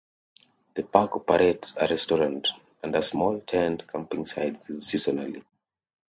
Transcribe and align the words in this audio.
The 0.73 0.81
park 0.81 1.15
operates 1.15 1.75
a 1.77 1.85
restaurant 1.87 2.47
and 2.81 2.95
a 2.95 3.03
small 3.03 3.39
tent 3.41 3.83
camping 3.87 4.25
sites 4.25 4.67
seasonally. 4.69 5.43